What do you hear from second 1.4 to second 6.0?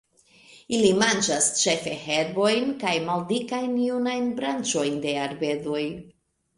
ĉefe herbojn kaj maldikajn junajn branĉojn de arbedoj.